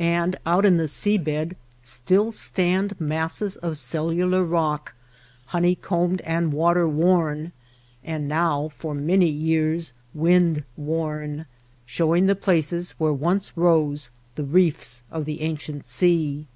[0.00, 4.96] And out in the sea bed still stand masses of cellular rock,
[5.46, 7.52] honeycombed and water worn
[8.02, 11.46] (and now for many years wind worn),
[11.86, 16.48] showing the places where once rose the reefs of the ancient sea.